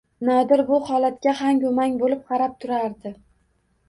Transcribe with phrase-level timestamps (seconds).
[0.27, 3.13] Nodir bu holatga hangu-mang bo‘lib qarab turardi.